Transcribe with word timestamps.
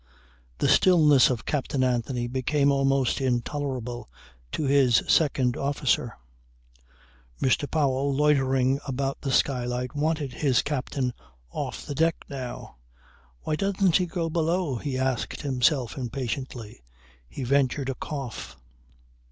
The 0.57 0.67
stillness 0.67 1.29
of 1.29 1.45
Captain 1.45 1.83
Anthony 1.83 2.25
became 2.25 2.71
almost 2.71 3.21
intolerable 3.21 4.09
to 4.51 4.63
his 4.63 5.03
second 5.07 5.55
officer. 5.55 6.17
Mr. 7.39 7.69
Powell 7.69 8.11
loitering 8.11 8.79
about 8.87 9.21
the 9.21 9.31
skylight 9.31 9.93
wanted 9.93 10.33
his 10.33 10.63
captain 10.63 11.13
off 11.51 11.85
the 11.85 11.93
deck 11.93 12.15
now. 12.27 12.77
"Why 13.41 13.55
doesn't 13.55 13.97
he 13.97 14.07
go 14.07 14.27
below?" 14.27 14.77
he 14.77 14.97
asked 14.97 15.41
himself 15.43 15.95
impatiently. 15.99 16.81
He 17.29 17.43
ventured 17.43 17.89
a 17.89 17.93
cough. 17.93 18.57